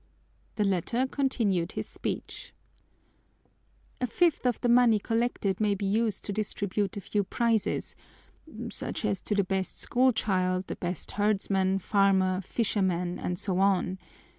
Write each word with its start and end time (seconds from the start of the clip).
The 0.55 0.63
latter 0.63 1.05
continued 1.05 1.73
his 1.73 1.85
speech: 1.87 2.55
"A 4.01 4.07
fifth 4.07 4.47
of 4.47 4.59
the 4.61 4.67
money 4.67 4.97
collected 4.97 5.61
may 5.61 5.75
be 5.75 5.85
used 5.85 6.25
to 6.25 6.33
distribute 6.33 6.97
a 6.97 7.01
few 7.01 7.23
prizes, 7.23 7.95
such 8.71 9.05
as 9.05 9.21
to 9.21 9.35
the 9.35 9.43
best 9.43 9.79
school 9.79 10.11
child, 10.11 10.65
the 10.65 10.75
best 10.75 11.11
herdsman, 11.11 11.77
farmer, 11.77 12.41
fisherman, 12.41 13.19
and 13.19 13.37
so 13.37 13.59
on. 13.59 13.99